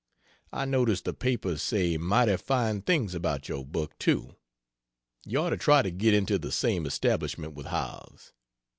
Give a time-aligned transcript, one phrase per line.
[0.51, 4.35] I notice the papers say mighty fine things about your book, too.
[5.27, 8.33] You ought to try to get into the same establishment with Howells.